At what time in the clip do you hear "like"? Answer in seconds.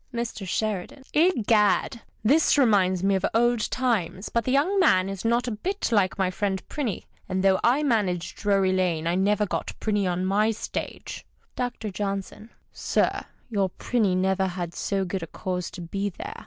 5.91-6.17